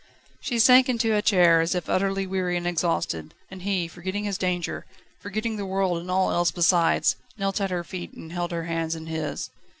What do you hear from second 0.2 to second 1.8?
She sank into a chair, as